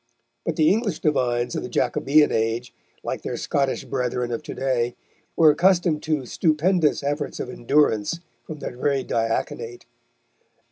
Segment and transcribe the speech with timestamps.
[0.47, 4.95] But the English divines of the Jacobean age, like their Scottish brethren of to day,
[5.35, 9.85] were accustomed to stupendous efforts of endurance from their very diaconate.